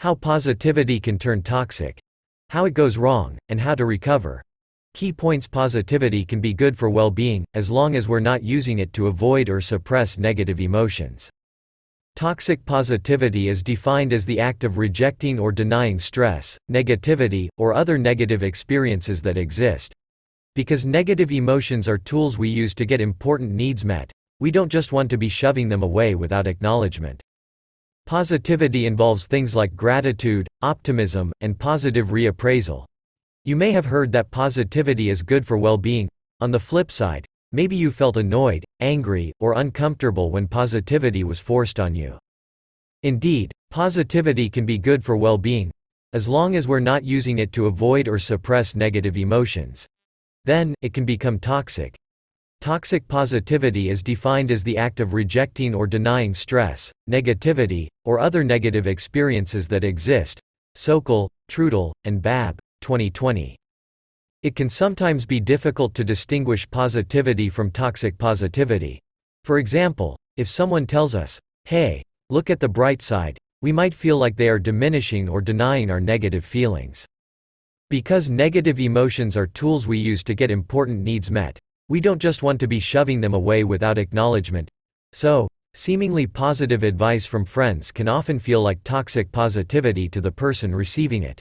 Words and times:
How 0.00 0.14
positivity 0.14 0.98
can 0.98 1.18
turn 1.18 1.42
toxic. 1.42 2.00
How 2.48 2.64
it 2.64 2.72
goes 2.72 2.96
wrong, 2.96 3.36
and 3.50 3.60
how 3.60 3.74
to 3.74 3.84
recover. 3.84 4.40
Key 4.94 5.12
points 5.12 5.46
Positivity 5.46 6.24
can 6.24 6.40
be 6.40 6.54
good 6.54 6.78
for 6.78 6.88
well-being, 6.88 7.44
as 7.52 7.70
long 7.70 7.94
as 7.94 8.08
we're 8.08 8.18
not 8.18 8.42
using 8.42 8.78
it 8.78 8.94
to 8.94 9.08
avoid 9.08 9.50
or 9.50 9.60
suppress 9.60 10.16
negative 10.16 10.58
emotions. 10.58 11.28
Toxic 12.16 12.64
positivity 12.64 13.50
is 13.50 13.62
defined 13.62 14.14
as 14.14 14.24
the 14.24 14.40
act 14.40 14.64
of 14.64 14.78
rejecting 14.78 15.38
or 15.38 15.52
denying 15.52 15.98
stress, 15.98 16.56
negativity, 16.72 17.50
or 17.58 17.74
other 17.74 17.98
negative 17.98 18.42
experiences 18.42 19.20
that 19.20 19.36
exist. 19.36 19.92
Because 20.54 20.86
negative 20.86 21.30
emotions 21.30 21.86
are 21.86 21.98
tools 21.98 22.38
we 22.38 22.48
use 22.48 22.74
to 22.76 22.86
get 22.86 23.02
important 23.02 23.52
needs 23.52 23.84
met, 23.84 24.10
we 24.38 24.50
don't 24.50 24.72
just 24.72 24.92
want 24.92 25.10
to 25.10 25.18
be 25.18 25.28
shoving 25.28 25.68
them 25.68 25.82
away 25.82 26.14
without 26.14 26.46
acknowledgement. 26.46 27.22
Positivity 28.10 28.86
involves 28.86 29.28
things 29.28 29.54
like 29.54 29.76
gratitude, 29.76 30.48
optimism, 30.62 31.32
and 31.42 31.56
positive 31.56 32.08
reappraisal. 32.08 32.84
You 33.44 33.54
may 33.54 33.70
have 33.70 33.84
heard 33.84 34.10
that 34.10 34.32
positivity 34.32 35.10
is 35.10 35.22
good 35.22 35.46
for 35.46 35.56
well-being. 35.56 36.08
On 36.40 36.50
the 36.50 36.58
flip 36.58 36.90
side, 36.90 37.24
maybe 37.52 37.76
you 37.76 37.92
felt 37.92 38.16
annoyed, 38.16 38.64
angry, 38.80 39.32
or 39.38 39.60
uncomfortable 39.60 40.32
when 40.32 40.48
positivity 40.48 41.22
was 41.22 41.38
forced 41.38 41.78
on 41.78 41.94
you. 41.94 42.18
Indeed, 43.04 43.52
positivity 43.70 44.50
can 44.50 44.66
be 44.66 44.76
good 44.76 45.04
for 45.04 45.16
well-being, 45.16 45.70
as 46.12 46.26
long 46.26 46.56
as 46.56 46.66
we're 46.66 46.80
not 46.80 47.04
using 47.04 47.38
it 47.38 47.52
to 47.52 47.66
avoid 47.66 48.08
or 48.08 48.18
suppress 48.18 48.74
negative 48.74 49.16
emotions. 49.16 49.86
Then, 50.46 50.74
it 50.82 50.92
can 50.92 51.04
become 51.04 51.38
toxic. 51.38 51.94
Toxic 52.60 53.08
positivity 53.08 53.88
is 53.88 54.02
defined 54.02 54.52
as 54.52 54.62
the 54.62 54.76
act 54.76 55.00
of 55.00 55.14
rejecting 55.14 55.74
or 55.74 55.86
denying 55.86 56.34
stress, 56.34 56.92
negativity, 57.08 57.88
or 58.04 58.20
other 58.20 58.44
negative 58.44 58.86
experiences 58.86 59.66
that 59.68 59.82
exist. 59.82 60.38
Sokal, 60.76 61.30
Trudel, 61.48 61.92
and 62.04 62.20
Babb. 62.20 62.58
2020. 62.82 63.56
It 64.42 64.56
can 64.56 64.68
sometimes 64.68 65.24
be 65.26 65.40
difficult 65.40 65.94
to 65.94 66.04
distinguish 66.04 66.68
positivity 66.70 67.48
from 67.48 67.70
toxic 67.70 68.18
positivity. 68.18 69.00
For 69.44 69.58
example, 69.58 70.18
if 70.36 70.48
someone 70.48 70.86
tells 70.86 71.14
us, 71.14 71.38
hey, 71.64 72.02
look 72.28 72.50
at 72.50 72.60
the 72.60 72.68
bright 72.68 73.00
side, 73.00 73.38
we 73.62 73.72
might 73.72 73.94
feel 73.94 74.18
like 74.18 74.36
they 74.36 74.48
are 74.48 74.58
diminishing 74.58 75.28
or 75.28 75.40
denying 75.40 75.90
our 75.90 76.00
negative 76.00 76.44
feelings. 76.44 77.06
Because 77.88 78.30
negative 78.30 78.80
emotions 78.80 79.36
are 79.36 79.46
tools 79.46 79.86
we 79.86 79.98
use 79.98 80.22
to 80.24 80.34
get 80.34 80.50
important 80.50 81.00
needs 81.00 81.30
met, 81.30 81.58
we 81.90 82.00
don't 82.00 82.22
just 82.22 82.44
want 82.44 82.60
to 82.60 82.68
be 82.68 82.78
shoving 82.78 83.20
them 83.20 83.34
away 83.34 83.64
without 83.64 83.98
acknowledgement. 83.98 84.70
So, 85.12 85.48
seemingly 85.74 86.24
positive 86.24 86.84
advice 86.84 87.26
from 87.26 87.44
friends 87.44 87.90
can 87.90 88.06
often 88.06 88.38
feel 88.38 88.62
like 88.62 88.84
toxic 88.84 89.32
positivity 89.32 90.08
to 90.10 90.20
the 90.20 90.30
person 90.30 90.72
receiving 90.72 91.24
it. 91.24 91.40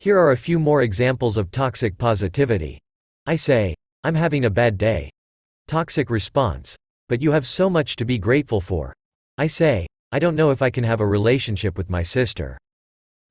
Here 0.00 0.18
are 0.18 0.32
a 0.32 0.36
few 0.36 0.58
more 0.58 0.82
examples 0.82 1.38
of 1.38 1.50
toxic 1.50 1.96
positivity. 1.96 2.78
I 3.24 3.36
say, 3.36 3.74
I'm 4.04 4.14
having 4.14 4.44
a 4.44 4.50
bad 4.50 4.76
day. 4.76 5.08
Toxic 5.66 6.10
response. 6.10 6.76
But 7.08 7.22
you 7.22 7.30
have 7.30 7.46
so 7.46 7.70
much 7.70 7.96
to 7.96 8.04
be 8.04 8.18
grateful 8.18 8.60
for. 8.60 8.92
I 9.38 9.46
say, 9.46 9.86
I 10.12 10.18
don't 10.18 10.36
know 10.36 10.50
if 10.50 10.60
I 10.60 10.68
can 10.68 10.84
have 10.84 11.00
a 11.00 11.06
relationship 11.06 11.78
with 11.78 11.88
my 11.88 12.02
sister. 12.02 12.58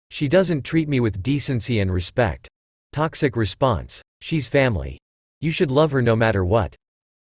She 0.09 0.28
doesn't 0.28 0.64
treat 0.64 0.89
me 0.89 1.00
with 1.00 1.22
decency 1.22 1.80
and 1.80 1.94
respect. 1.94 2.48
Toxic 2.92 3.36
response. 3.36 4.02
She's 4.22 4.48
family. 4.48 4.98
You 5.44 5.52
should 5.52 5.72
love 5.72 5.91
her 5.91 6.02
no 6.02 6.16
matter 6.16 6.45
what. 6.45 6.73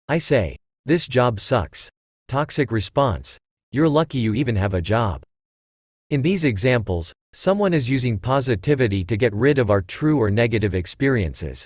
I 0.07 0.19
say, 0.19 0.55
this 0.85 1.07
job 1.07 1.39
sucks. 1.39 1.89
Toxic 2.27 2.71
response. 2.71 3.35
You're 3.71 3.89
lucky 3.89 4.19
you 4.19 4.35
even 4.35 4.55
have 4.57 4.75
a 4.75 4.81
job. 4.81 5.23
In 6.11 6.21
these 6.21 6.43
examples, 6.43 7.11
someone 7.33 7.73
is 7.73 7.89
using 7.89 8.19
positivity 8.19 9.03
to 9.05 9.17
get 9.17 9.33
rid 9.33 9.57
of 9.57 9.71
our 9.71 9.81
true 9.81 10.19
or 10.19 10.29
negative 10.29 10.75
experiences. 10.75 11.65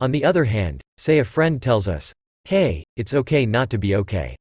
On 0.00 0.10
the 0.10 0.24
other 0.24 0.42
hand, 0.44 0.82
say 0.98 1.20
a 1.20 1.24
friend 1.24 1.62
tells 1.62 1.86
us, 1.86 2.12
hey, 2.46 2.82
it's 2.96 3.14
okay 3.14 3.46
not 3.46 3.70
to 3.70 3.78
be 3.78 3.94
okay. 3.94 4.34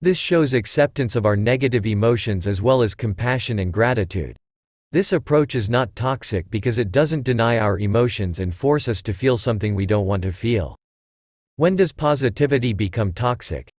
This 0.00 0.18
shows 0.18 0.52
acceptance 0.52 1.14
of 1.14 1.26
our 1.26 1.36
negative 1.36 1.86
emotions 1.86 2.48
as 2.48 2.60
well 2.60 2.82
as 2.82 2.96
compassion 2.96 3.60
and 3.60 3.72
gratitude. 3.72 4.36
This 4.92 5.14
approach 5.14 5.54
is 5.54 5.70
not 5.70 5.96
toxic 5.96 6.50
because 6.50 6.76
it 6.76 6.92
doesn't 6.92 7.22
deny 7.22 7.58
our 7.58 7.78
emotions 7.78 8.40
and 8.40 8.54
force 8.54 8.88
us 8.88 9.00
to 9.04 9.14
feel 9.14 9.38
something 9.38 9.74
we 9.74 9.86
don't 9.86 10.04
want 10.04 10.22
to 10.24 10.32
feel. 10.32 10.76
When 11.56 11.76
does 11.76 11.92
positivity 11.92 12.74
become 12.74 13.14
toxic? 13.14 13.70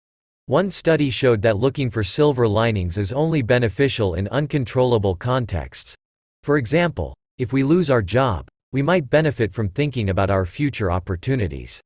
One 0.47 0.71
study 0.71 1.11
showed 1.11 1.43
that 1.43 1.59
looking 1.59 1.91
for 1.91 2.03
silver 2.03 2.47
linings 2.47 2.97
is 2.97 3.13
only 3.13 3.43
beneficial 3.43 4.15
in 4.15 4.27
uncontrollable 4.29 5.13
contexts. 5.13 5.93
For 6.41 6.57
example, 6.57 7.15
if 7.37 7.53
we 7.53 7.63
lose 7.63 7.91
our 7.91 8.01
job, 8.01 8.47
we 8.71 8.81
might 8.81 9.11
benefit 9.11 9.53
from 9.53 9.69
thinking 9.69 10.09
about 10.09 10.31
our 10.31 10.47
future 10.47 10.91
opportunities. 10.91 11.79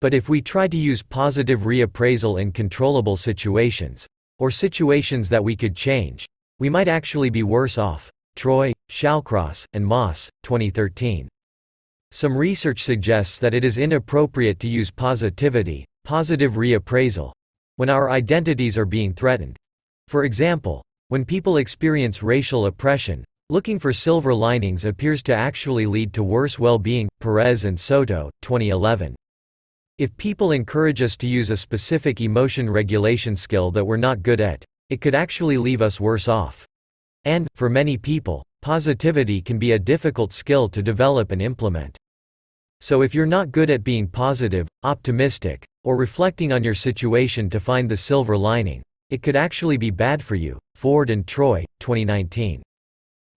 But 0.00 0.14
if 0.14 0.30
we 0.30 0.40
try 0.40 0.68
to 0.68 0.76
use 0.78 1.02
positive 1.02 1.60
reappraisal 1.60 2.40
in 2.40 2.52
controllable 2.52 3.16
situations, 3.16 4.06
or 4.38 4.50
situations 4.50 5.28
that 5.28 5.44
we 5.44 5.54
could 5.54 5.76
change, 5.76 6.24
we 6.58 6.70
might 6.70 6.88
actually 6.88 7.28
be 7.28 7.42
worse 7.42 7.76
off. 7.76 8.10
Troy, 8.38 8.72
Shallcross, 8.88 9.64
and 9.72 9.84
Mauss, 9.84 10.30
2013. 10.44 11.28
Some 12.12 12.36
research 12.36 12.84
suggests 12.84 13.40
that 13.40 13.52
it 13.52 13.64
is 13.64 13.78
inappropriate 13.78 14.60
to 14.60 14.68
use 14.68 14.92
positivity, 14.92 15.84
positive 16.04 16.52
reappraisal, 16.52 17.32
when 17.78 17.90
our 17.90 18.10
identities 18.10 18.78
are 18.78 18.84
being 18.84 19.12
threatened. 19.12 19.56
For 20.06 20.22
example, 20.22 20.84
when 21.08 21.24
people 21.24 21.56
experience 21.56 22.22
racial 22.22 22.66
oppression, 22.66 23.24
looking 23.50 23.76
for 23.76 23.92
silver 23.92 24.32
linings 24.32 24.84
appears 24.84 25.20
to 25.24 25.34
actually 25.34 25.86
lead 25.86 26.12
to 26.12 26.22
worse 26.22 26.60
well-being. 26.60 27.08
Perez 27.18 27.64
and 27.64 27.76
Soto, 27.76 28.30
2011. 28.42 29.16
If 29.98 30.16
people 30.16 30.52
encourage 30.52 31.02
us 31.02 31.16
to 31.16 31.26
use 31.26 31.50
a 31.50 31.56
specific 31.56 32.20
emotion 32.20 32.70
regulation 32.70 33.34
skill 33.34 33.72
that 33.72 33.84
we're 33.84 33.96
not 33.96 34.22
good 34.22 34.40
at, 34.40 34.64
it 34.90 35.00
could 35.00 35.16
actually 35.16 35.58
leave 35.58 35.82
us 35.82 35.98
worse 35.98 36.28
off. 36.28 36.67
And, 37.28 37.46
for 37.56 37.68
many 37.68 37.98
people, 37.98 38.42
positivity 38.62 39.42
can 39.42 39.58
be 39.58 39.72
a 39.72 39.78
difficult 39.78 40.32
skill 40.32 40.66
to 40.70 40.82
develop 40.82 41.30
and 41.30 41.42
implement. 41.42 41.94
So 42.80 43.02
if 43.02 43.14
you're 43.14 43.26
not 43.26 43.52
good 43.52 43.68
at 43.68 43.84
being 43.84 44.08
positive, 44.08 44.66
optimistic, 44.82 45.62
or 45.84 45.98
reflecting 45.98 46.52
on 46.52 46.64
your 46.64 46.72
situation 46.72 47.50
to 47.50 47.60
find 47.60 47.86
the 47.86 47.98
silver 47.98 48.34
lining, 48.34 48.82
it 49.10 49.22
could 49.22 49.36
actually 49.36 49.76
be 49.76 49.90
bad 49.90 50.22
for 50.22 50.36
you. 50.36 50.58
Ford 50.74 51.10
and 51.10 51.26
Troy, 51.26 51.66
2019. 51.80 52.62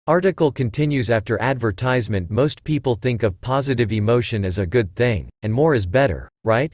Article 0.06 0.52
continues 0.52 1.08
after 1.08 1.40
advertisement 1.40 2.30
Most 2.30 2.62
people 2.64 2.94
think 2.94 3.22
of 3.22 3.40
positive 3.40 3.90
emotion 3.90 4.44
as 4.44 4.58
a 4.58 4.66
good 4.66 4.94
thing, 4.96 5.30
and 5.44 5.50
more 5.50 5.74
is 5.74 5.86
better, 5.86 6.28
right? 6.44 6.70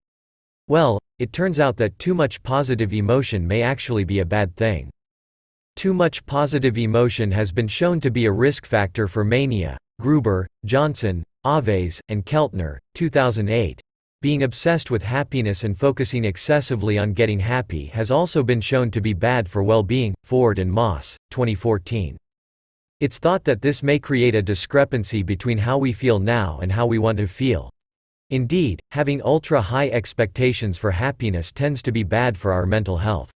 Well, 0.66 0.98
it 1.20 1.32
turns 1.32 1.60
out 1.60 1.76
that 1.76 1.96
too 2.00 2.14
much 2.14 2.42
positive 2.42 2.92
emotion 2.92 3.46
may 3.46 3.62
actually 3.62 4.02
be 4.02 4.18
a 4.18 4.24
bad 4.24 4.56
thing. 4.56 4.90
Too 5.76 5.92
much 5.92 6.24
positive 6.24 6.78
emotion 6.78 7.32
has 7.32 7.50
been 7.50 7.68
shown 7.68 8.00
to 8.00 8.10
be 8.10 8.26
a 8.26 8.32
risk 8.32 8.64
factor 8.64 9.08
for 9.08 9.24
mania. 9.24 9.76
Gruber, 10.00 10.46
Johnson, 10.64 11.24
Oveis, 11.44 12.00
and 12.08 12.24
Keltner, 12.24 12.78
2008. 12.94 13.80
Being 14.22 14.44
obsessed 14.44 14.90
with 14.90 15.02
happiness 15.02 15.64
and 15.64 15.78
focusing 15.78 16.24
excessively 16.24 16.96
on 16.96 17.12
getting 17.12 17.38
happy 17.38 17.86
has 17.86 18.10
also 18.10 18.42
been 18.42 18.60
shown 18.60 18.90
to 18.92 19.00
be 19.00 19.12
bad 19.12 19.48
for 19.48 19.62
well-being. 19.62 20.14
Ford 20.24 20.58
and 20.58 20.72
Mauss, 20.72 21.16
2014. 21.30 22.16
It's 23.00 23.18
thought 23.18 23.44
that 23.44 23.60
this 23.60 23.82
may 23.82 23.98
create 23.98 24.34
a 24.34 24.40
discrepancy 24.40 25.22
between 25.22 25.58
how 25.58 25.76
we 25.76 25.92
feel 25.92 26.20
now 26.20 26.60
and 26.62 26.72
how 26.72 26.86
we 26.86 26.98
want 26.98 27.18
to 27.18 27.26
feel. 27.26 27.68
Indeed, 28.30 28.80
having 28.92 29.20
ultra-high 29.22 29.90
expectations 29.90 30.78
for 30.78 30.92
happiness 30.92 31.52
tends 31.52 31.82
to 31.82 31.92
be 31.92 32.04
bad 32.04 32.38
for 32.38 32.52
our 32.52 32.64
mental 32.64 32.96
health. 32.96 33.33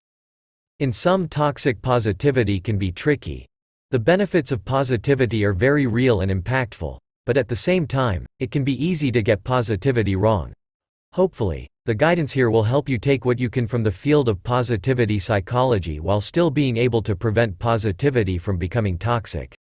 In 0.81 0.93
sum 0.93 1.27
toxic 1.27 1.83
positivity 1.83 2.61
can 2.61 2.79
be 2.79 2.93
tricky. 2.93 3.49
The 3.91 3.99
benefits 3.99 4.53
of 4.53 4.65
positivity 4.65 5.45
are 5.45 5.53
very 5.53 5.89
real 5.89 6.21
and 6.21 6.31
impactful, 6.31 6.97
but 7.27 7.37
at 7.37 7.49
the 7.49 7.57
same 7.57 7.85
time, 7.85 8.25
it 8.39 8.53
can 8.53 8.63
be 8.63 8.81
easy 8.81 9.11
to 9.11 9.21
get 9.21 9.43
positivity 9.43 10.15
wrong. 10.15 10.53
Hopefully, 11.15 11.67
the 11.87 11.97
guidance 11.97 12.31
here 12.31 12.49
will 12.49 12.63
help 12.63 12.89
you 12.89 12.97
take 12.97 13.25
what 13.25 13.41
you 13.41 13.51
can 13.51 13.67
from 13.67 13.83
the 13.83 13.91
field 13.91 14.29
of 14.29 14.41
positivity 14.45 15.19
psychology 15.19 15.99
while 15.99 16.21
still 16.21 16.49
being 16.49 16.77
able 16.77 17.03
to 17.03 17.17
prevent 17.17 17.59
positivity 17.59 18.39
from 18.39 18.57
becoming 18.57 18.97
toxic. 18.97 19.57